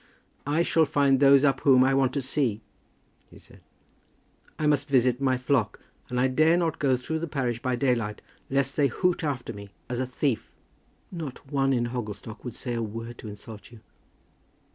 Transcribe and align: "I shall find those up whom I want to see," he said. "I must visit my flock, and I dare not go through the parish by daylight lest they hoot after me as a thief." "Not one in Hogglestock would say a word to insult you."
"I 0.47 0.63
shall 0.63 0.85
find 0.87 1.19
those 1.19 1.43
up 1.45 1.59
whom 1.59 1.83
I 1.83 1.93
want 1.93 2.11
to 2.15 2.23
see," 2.23 2.63
he 3.29 3.37
said. 3.37 3.61
"I 4.57 4.65
must 4.65 4.89
visit 4.89 5.21
my 5.21 5.37
flock, 5.37 5.79
and 6.09 6.19
I 6.19 6.27
dare 6.27 6.57
not 6.57 6.79
go 6.79 6.97
through 6.97 7.19
the 7.19 7.27
parish 7.27 7.61
by 7.61 7.75
daylight 7.75 8.23
lest 8.49 8.75
they 8.75 8.87
hoot 8.87 9.23
after 9.23 9.53
me 9.53 9.69
as 9.87 9.99
a 9.99 10.07
thief." 10.07 10.49
"Not 11.11 11.45
one 11.51 11.71
in 11.71 11.89
Hogglestock 11.89 12.43
would 12.43 12.55
say 12.55 12.73
a 12.73 12.81
word 12.81 13.19
to 13.19 13.27
insult 13.27 13.71
you." 13.71 13.79